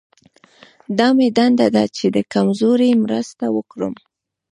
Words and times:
دا 0.97 1.07
مې 1.17 1.27
دنده 1.37 1.67
ده 1.75 1.83
چې 1.95 2.05
د 2.15 2.17
کمزوري 2.33 2.91
مرسته 3.03 3.45
وکړم. 3.55 3.93